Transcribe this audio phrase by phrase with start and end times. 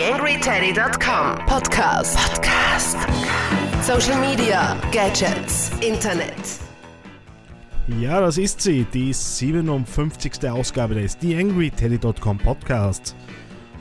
[0.00, 2.16] TheAngryTeddy.com Podcast.
[2.16, 2.96] Podcast.
[3.82, 6.32] Social Media, Gadgets, Internet.
[8.00, 10.48] Ja, das ist sie, die 57.
[10.48, 13.14] Ausgabe des TheAngryTeddy.com Podcasts.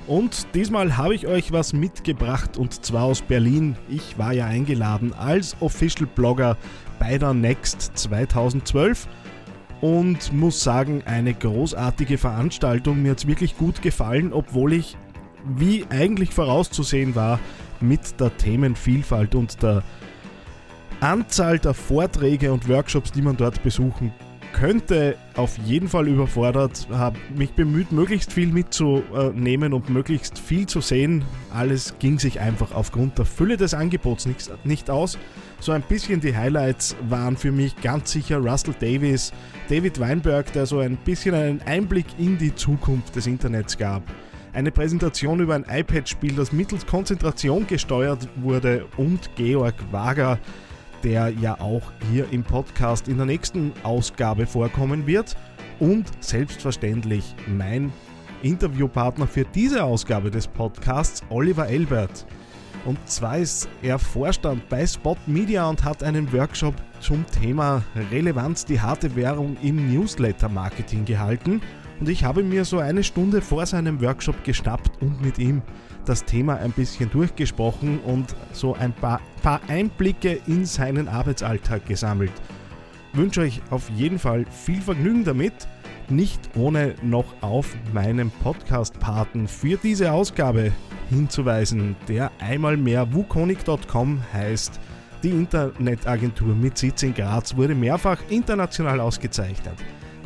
[0.08, 3.78] Und diesmal habe ich euch was mitgebracht und zwar aus Berlin.
[3.88, 6.58] Ich war ja eingeladen als Official Blogger
[7.00, 9.08] bei der Next 2012
[9.80, 13.02] und muss sagen, eine großartige Veranstaltung.
[13.02, 14.98] Mir hat es wirklich gut gefallen, obwohl ich,
[15.46, 17.40] wie eigentlich vorauszusehen war,
[17.82, 19.84] mit der Themenvielfalt und der
[21.00, 24.12] Anzahl der Vorträge und Workshops, die man dort besuchen
[24.54, 26.88] könnte, auf jeden Fall überfordert.
[26.92, 31.24] Habe mich bemüht, möglichst viel mitzunehmen und möglichst viel zu sehen.
[31.54, 35.18] Alles ging sich einfach aufgrund der Fülle des Angebots nicht, nicht aus.
[35.60, 39.32] So ein bisschen die Highlights waren für mich ganz sicher Russell Davis,
[39.70, 44.04] David Weinberg, der so ein bisschen einen Einblick in die Zukunft des Internets gab.
[44.60, 50.38] Eine Präsentation über ein iPad-Spiel, das mittels Konzentration gesteuert wurde und Georg Wager,
[51.02, 55.38] der ja auch hier im Podcast in der nächsten Ausgabe vorkommen wird.
[55.80, 57.94] Und selbstverständlich mein
[58.44, 62.26] Interviewpartner für diese Ausgabe des Podcasts, Oliver Elbert.
[62.84, 68.66] Und zwar ist er Vorstand bei Spot Media und hat einen Workshop zum Thema Relevanz,
[68.66, 71.62] die harte Währung im Newsletter-Marketing gehalten.
[72.00, 75.62] Und ich habe mir so eine Stunde vor seinem Workshop geschnappt und mit ihm
[76.06, 82.32] das Thema ein bisschen durchgesprochen und so ein paar, paar Einblicke in seinen Arbeitsalltag gesammelt.
[83.14, 85.68] wünsche euch auf jeden Fall viel Vergnügen damit,
[86.10, 90.72] nicht ohne noch auf meinen Podcast-Paten für diese Ausgabe
[91.10, 94.80] hinzuweisen, der einmal mehr wukonic.com heißt.
[95.24, 99.76] Die Internetagentur mit Sitz in Graz wurde mehrfach international ausgezeichnet.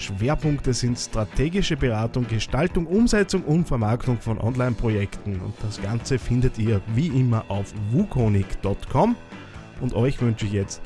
[0.04, 5.40] Schwerpunkte sind strategische Beratung, Gestaltung, Umsetzung und Vermarktung von Online-Projekten.
[5.40, 9.16] Und das Ganze findet ihr wie immer auf wukonic.com.
[9.82, 10.82] Und euch wünsche ich jetzt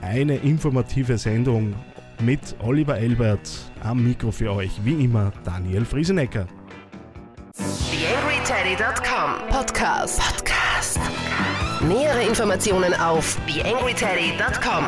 [0.00, 1.74] eine informative Sendung
[2.20, 3.50] mit Oliver Elbert
[3.82, 4.72] am Mikro für euch.
[4.84, 6.46] Wie immer Daniel Friesenecker.
[7.56, 10.20] TheAngryTeddy.com Podcast.
[10.20, 11.00] Podcast.
[11.82, 14.84] Nähere Informationen auf TheAngryTeddy.com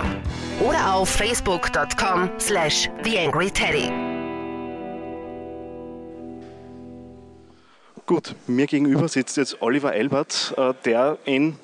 [0.60, 3.90] oder auf Facebook.com slash TheAngryTeddy.
[8.06, 11.58] Gut, mir gegenüber sitzt jetzt Oliver Elbert, äh, der in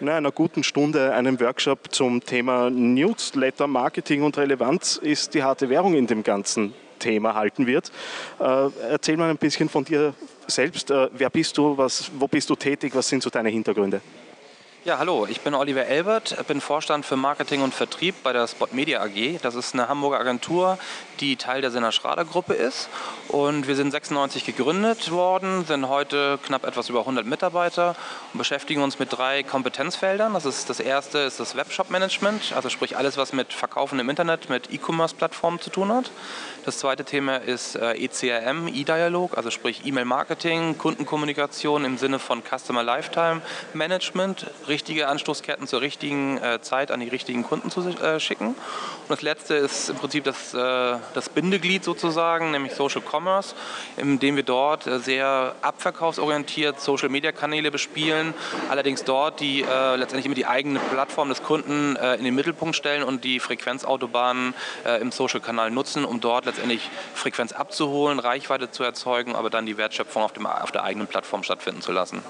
[0.00, 5.70] na, einer guten Stunde einen Workshop zum Thema Newsletter, Marketing und Relevanz ist die harte
[5.70, 7.90] Währung in dem ganzen Thema halten wird.
[8.38, 10.14] Äh, erzähl mal ein bisschen von dir
[10.46, 10.90] selbst.
[10.90, 11.76] Äh, wer bist du?
[11.78, 12.94] Was, wo bist du tätig?
[12.94, 14.00] Was sind so deine Hintergründe?
[14.84, 18.68] Ja, hallo, ich bin Oliver Elbert, bin Vorstand für Marketing und Vertrieb bei der Spot
[18.70, 19.40] Media AG.
[19.42, 20.78] Das ist eine Hamburger Agentur,
[21.18, 22.88] die Teil der Sinner Schrader Gruppe ist.
[23.26, 27.96] Und wir sind 96 gegründet worden, sind heute knapp etwas über 100 Mitarbeiter
[28.32, 30.32] und beschäftigen uns mit drei Kompetenzfeldern.
[30.32, 34.08] Das ist das erste ist das Webshop Management, also sprich alles, was mit Verkaufen im
[34.08, 36.12] Internet, mit E-Commerce-Plattformen zu tun hat.
[36.64, 42.82] Das zweite Thema ist äh, ECRM, E-Dialog, also sprich E-Mail-Marketing, Kundenkommunikation im Sinne von Customer
[42.82, 43.42] Lifetime
[43.74, 48.48] Management, richtige Anstoßketten zur richtigen äh, Zeit an die richtigen Kunden zu äh, schicken.
[48.48, 48.56] Und
[49.08, 53.54] das letzte ist im Prinzip das, äh, das Bindeglied sozusagen, nämlich Social Commerce,
[53.96, 58.34] indem wir dort äh, sehr abverkaufsorientiert Social Media Kanäle bespielen,
[58.68, 63.02] allerdings dort die äh, letztendlich immer die eigene Plattform des Kunden in den Mittelpunkt stellen
[63.02, 64.54] und die Frequenzautobahnen
[65.00, 69.76] im Social Kanal nutzen, um dort letztendlich Frequenz abzuholen, Reichweite zu erzeugen, aber dann die
[69.76, 72.22] Wertschöpfung auf, dem, auf der eigenen Plattform stattfinden zu lassen.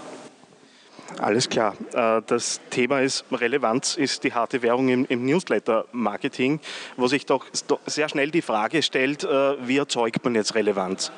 [1.16, 1.74] Alles klar.
[1.94, 6.60] Äh, das Thema ist Relevanz, ist die harte Währung im, im Newsletter-Marketing,
[6.96, 7.46] wo sich doch
[7.86, 11.10] sehr schnell die Frage stellt, äh, wie erzeugt man jetzt Relevanz?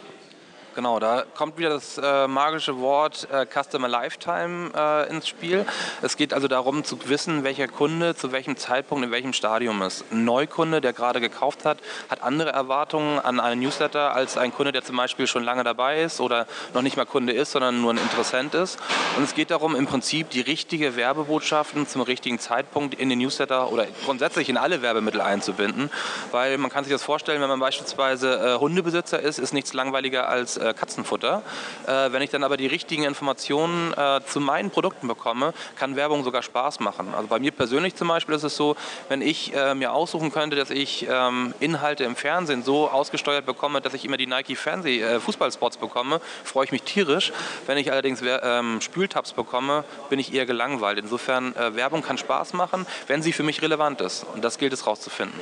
[0.76, 5.66] Genau, da kommt wieder das äh, magische Wort äh, Customer Lifetime äh, ins Spiel.
[6.00, 10.04] Es geht also darum zu wissen, welcher Kunde zu welchem Zeitpunkt in welchem Stadium ist.
[10.12, 14.70] Ein Neukunde, der gerade gekauft hat, hat andere Erwartungen an einen Newsletter als ein Kunde,
[14.70, 17.92] der zum Beispiel schon lange dabei ist oder noch nicht mal Kunde ist, sondern nur
[17.92, 18.78] ein Interessent ist.
[19.16, 23.72] Und es geht darum, im Prinzip die richtige Werbebotschaften zum richtigen Zeitpunkt in den Newsletter
[23.72, 25.90] oder grundsätzlich in alle Werbemittel einzubinden.
[26.30, 30.28] Weil man kann sich das vorstellen, wenn man beispielsweise äh, Hundebesitzer ist, ist nichts langweiliger
[30.28, 31.42] als äh, Katzenfutter.
[31.86, 36.24] Äh, wenn ich dann aber die richtigen Informationen äh, zu meinen Produkten bekomme, kann Werbung
[36.24, 37.14] sogar Spaß machen.
[37.14, 38.76] Also bei mir persönlich zum Beispiel ist es so,
[39.08, 43.80] wenn ich äh, mir aussuchen könnte, dass ich ähm, Inhalte im Fernsehen so ausgesteuert bekomme,
[43.80, 47.32] dass ich immer die Nike Fernseh äh, Fußballspots bekomme, freue ich mich tierisch.
[47.66, 50.98] Wenn ich allerdings ähm, Spültabs bekomme, bin ich eher gelangweilt.
[50.98, 54.24] Insofern äh, Werbung kann Spaß machen, wenn sie für mich relevant ist.
[54.34, 55.38] Und das gilt es rauszufinden.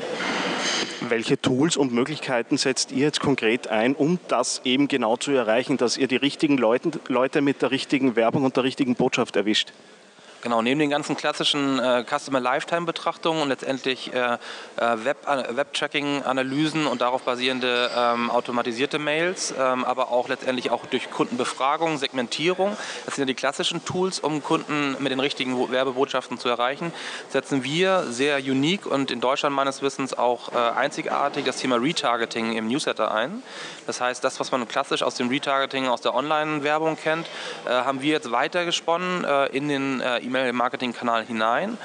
[1.08, 5.76] Welche Tools und Möglichkeiten setzt ihr jetzt konkret ein, um das eben genau zu erreichen,
[5.76, 9.72] dass ihr die richtigen Leute, Leute mit der richtigen Werbung und der richtigen Botschaft erwischt?
[10.40, 14.34] Genau, neben den ganzen klassischen äh, Customer Lifetime Betrachtungen und letztendlich äh,
[14.76, 20.86] äh Web, äh, Web-Tracking-Analysen und darauf basierende ähm, automatisierte Mails, ähm, aber auch letztendlich auch
[20.86, 26.38] durch Kundenbefragung, Segmentierung, das sind ja die klassischen Tools, um Kunden mit den richtigen Werbebotschaften
[26.38, 26.92] zu erreichen,
[27.30, 32.52] setzen wir sehr unique und in Deutschland meines Wissens auch äh, einzigartig das Thema Retargeting
[32.52, 33.42] im Newsletter ein.
[33.88, 37.26] Das heißt, das, was man klassisch aus dem Retargeting aus der Online-Werbung kennt,
[37.66, 41.78] äh, haben wir jetzt weitergesponnen in den E-Mail-Marketing-Kanal hinein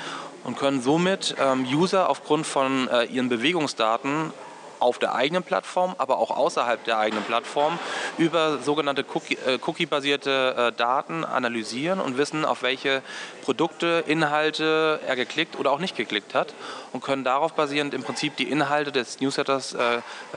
[0.43, 4.33] und können somit ähm, User aufgrund von äh, ihren Bewegungsdaten
[4.79, 7.79] auf der eigenen Plattform, aber auch außerhalb der eigenen Plattform
[8.17, 9.05] über sogenannte
[9.45, 13.01] äh, Cookie-basierte äh, Daten analysieren und wissen, auf welche
[13.43, 16.53] Produkte, Inhalte er geklickt oder auch nicht geklickt hat
[16.91, 19.75] und können darauf basierend im Prinzip die Inhalte des Newsletters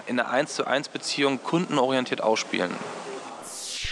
[0.06, 2.70] in einer 1 zu 1 Beziehung kundenorientiert ausspielen.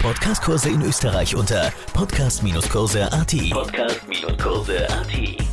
[0.04, 3.50] Podcastkurse in Österreich unter podcast-kurse.at.
[3.50, 5.46] Podcast-kurse.at.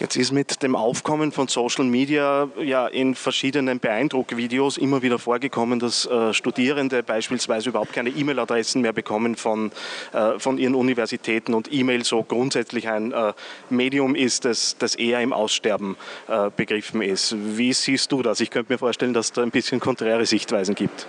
[0.00, 5.78] Jetzt ist mit dem Aufkommen von Social Media ja in verschiedenen Beeindruckvideos immer wieder vorgekommen,
[5.78, 9.70] dass äh, Studierende beispielsweise überhaupt keine E-Mail-Adressen mehr bekommen von,
[10.12, 13.32] äh, von ihren Universitäten und E-Mail so grundsätzlich ein äh,
[13.70, 15.96] Medium ist, das, das eher im Aussterben
[16.26, 17.36] äh, begriffen ist.
[17.56, 18.40] Wie siehst du das?
[18.40, 21.06] Ich könnte mir vorstellen, dass da ein bisschen konträre Sichtweisen gibt.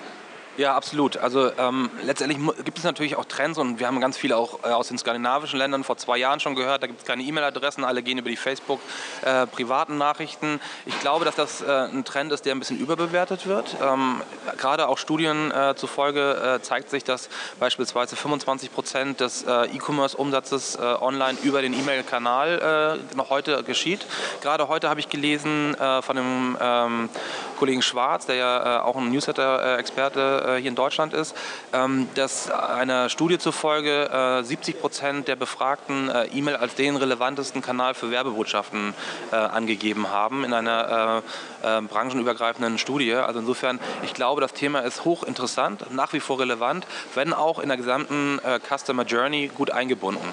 [0.60, 1.16] Ja, absolut.
[1.16, 4.68] Also ähm, letztendlich gibt es natürlich auch Trends und wir haben ganz viele auch äh,
[4.68, 6.84] aus den skandinavischen Ländern vor zwei Jahren schon gehört.
[6.84, 8.82] Da gibt es keine E-Mail-Adressen, alle gehen über die Facebook
[9.22, 10.60] äh, privaten Nachrichten.
[10.86, 13.78] Ich glaube, dass das äh, ein Trend ist, der ein bisschen überbewertet wird.
[13.82, 14.22] Ähm,
[14.58, 17.30] gerade auch Studien äh, zufolge äh, zeigt sich, dass
[17.62, 24.06] beispielsweise 25 Prozent des äh, E-Commerce-Umsatzes online über den E-Mail-Kanal noch heute geschieht.
[24.42, 27.10] Gerade heute habe ich gelesen von dem ähm,
[27.58, 31.36] Kollegen Schwarz, der ja auch ein Newsletter-Experte äh, hier in Deutschland ist,
[31.74, 37.62] ähm, dass einer Studie zufolge 70 äh, Prozent der Befragten äh, E-Mail als den relevantesten
[37.62, 38.94] Kanal für Werbebotschaften
[39.32, 41.22] angegeben haben in einer
[41.62, 43.14] branchenübergreifenden Studie.
[43.14, 46.86] Also insofern, ich glaube, das Thema ist hochinteressant, nach wie vor relevant,
[47.16, 50.28] wenn auch in der gesamten Customer Journey gut eingebunden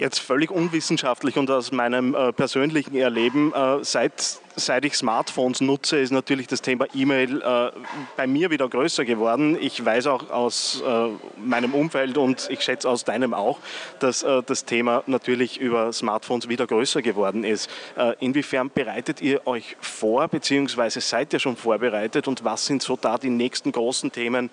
[0.00, 5.98] jetzt völlig unwissenschaftlich und aus meinem äh, persönlichen Erleben, äh, seit, seit ich Smartphones nutze,
[5.98, 7.70] ist natürlich das Thema E-Mail äh,
[8.16, 9.56] bei mir wieder größer geworden.
[9.60, 11.08] Ich weiß auch aus äh,
[11.38, 13.58] meinem Umfeld und ich schätze aus deinem auch,
[14.00, 17.70] dass äh, das Thema natürlich über Smartphones wieder größer geworden ist.
[17.96, 22.96] Äh, inwiefern bereitet ihr euch vor, beziehungsweise seid ihr schon vorbereitet und was sind so
[22.96, 24.50] da die nächsten großen Themen,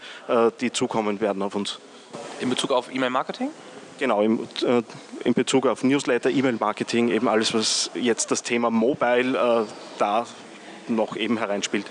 [0.59, 1.79] die zukommen werden auf uns?
[2.41, 3.49] In Bezug auf E-Mail-Marketing?
[3.99, 4.83] Genau, im, äh,
[5.23, 9.65] in Bezug auf Newsletter, E-Mail-Marketing, eben alles, was jetzt das Thema Mobile äh,
[9.97, 10.27] da
[10.87, 11.85] noch eben hereinspielt.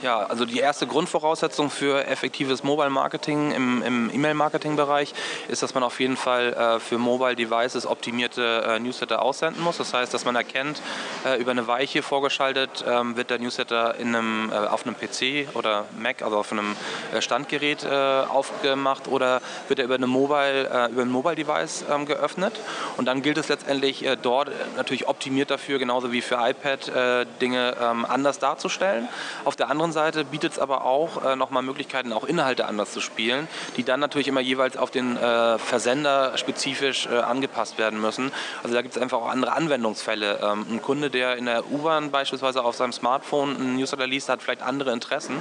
[0.00, 5.12] Ja, also die erste Grundvoraussetzung für effektives Mobile Marketing im, im E-Mail-Marketing-Bereich
[5.48, 9.78] ist, dass man auf jeden Fall äh, für Mobile Devices optimierte äh, Newsletter aussenden muss.
[9.78, 10.80] Das heißt, dass man erkennt,
[11.24, 15.48] äh, über eine Weiche vorgeschaltet ähm, wird der Newsletter in einem, äh, auf einem PC
[15.56, 16.76] oder Mac, also auf einem
[17.12, 22.06] äh, Standgerät äh, aufgemacht oder wird er über, eine Mobile, über ein Mobile Device ähm,
[22.06, 22.54] geöffnet.
[22.96, 28.04] Und dann gilt es letztendlich dort natürlich optimiert dafür, genauso wie für iPad, Dinge ähm,
[28.04, 29.08] anders darzustellen.
[29.44, 32.92] Auf der anderen anderen Seite bietet es aber auch äh, nochmal Möglichkeiten, auch Inhalte anders
[32.92, 38.00] zu spielen, die dann natürlich immer jeweils auf den äh, Versender spezifisch äh, angepasst werden
[38.00, 38.32] müssen.
[38.62, 40.40] Also da gibt es einfach auch andere Anwendungsfälle.
[40.42, 44.42] Ähm, ein Kunde, der in der U-Bahn beispielsweise auf seinem Smartphone einen Newsletter liest, hat
[44.42, 45.36] vielleicht andere Interessen,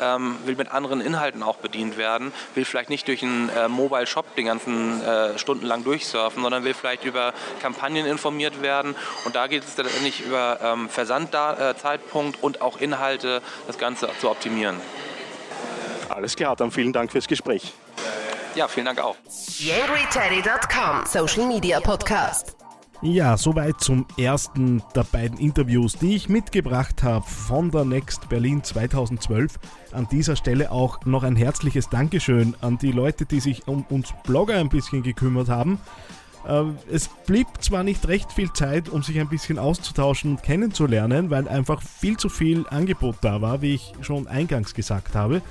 [0.00, 4.06] ähm, will mit anderen Inhalten auch bedient werden, will vielleicht nicht durch einen äh, Mobile
[4.06, 8.94] Shop den ganzen äh, Stunden lang durchsurfen, sondern will vielleicht über Kampagnen informiert werden.
[9.24, 14.30] Und da geht es letztendlich über ähm, Versandzeitpunkt und auch Inhalte, das Ganze Ganze zu
[14.30, 14.76] optimieren.
[16.10, 17.72] Alles klar, dann vielen Dank fürs Gespräch.
[18.54, 19.16] Ja, vielen Dank auch.
[19.58, 22.54] YangryTeddy.com Social Media Podcast.
[23.00, 28.62] Ja, soweit zum ersten der beiden Interviews, die ich mitgebracht habe von der Next Berlin
[28.62, 29.54] 2012.
[29.92, 34.12] An dieser Stelle auch noch ein herzliches Dankeschön an die Leute, die sich um uns
[34.22, 35.80] Blogger ein bisschen gekümmert haben.
[36.46, 41.30] Ähm, es blieb zwar nicht recht viel Zeit, um sich ein bisschen auszutauschen und kennenzulernen,
[41.30, 45.42] weil einfach viel zu viel Angebot da war, wie ich schon eingangs gesagt habe.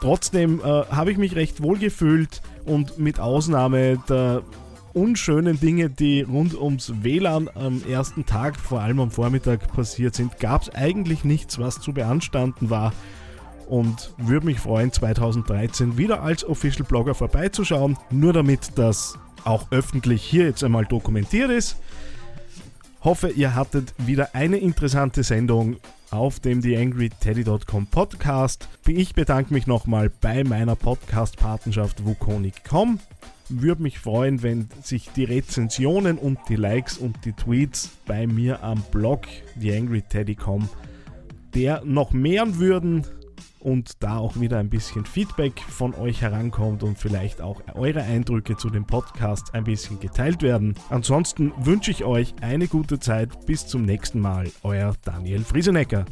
[0.00, 4.42] Trotzdem äh, habe ich mich recht wohl gefühlt und mit Ausnahme der
[4.92, 10.38] unschönen Dinge, die rund ums WLAN am ersten Tag, vor allem am Vormittag passiert sind,
[10.38, 12.92] gab es eigentlich nichts, was zu beanstanden war.
[13.68, 20.22] Und würde mich freuen, 2013 wieder als Official Blogger vorbeizuschauen, nur damit das auch öffentlich
[20.22, 21.76] hier jetzt einmal dokumentiert ist.
[23.02, 25.76] Hoffe, ihr hattet wieder eine interessante Sendung
[26.10, 28.68] auf dem TheAngryTeddy.com Podcast.
[28.86, 33.00] Ich bedanke mich nochmal bei meiner Podcast-Patenschaft Wukonic.com.
[33.50, 38.62] Würde mich freuen, wenn sich die Rezensionen und die Likes und die Tweets bei mir
[38.62, 39.26] am Blog
[39.60, 40.68] TheAngryTeddy.com
[41.54, 43.06] der noch mehren würden
[43.64, 48.56] und da auch wieder ein bisschen Feedback von euch herankommt und vielleicht auch eure Eindrücke
[48.56, 50.74] zu dem Podcast ein bisschen geteilt werden.
[50.90, 53.46] Ansonsten wünsche ich euch eine gute Zeit.
[53.46, 54.50] Bis zum nächsten Mal.
[54.62, 56.04] Euer Daniel Friesenecker.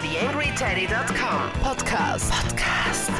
[0.00, 2.32] TheAngryTeddy.com Podcast.
[2.32, 3.10] Podcast.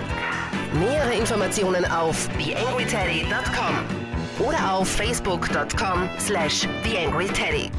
[0.75, 4.03] Nähere Informationen auf TheAngryTeddy.com
[4.45, 7.71] oder auf Facebook.com slash TheAngryTeddy.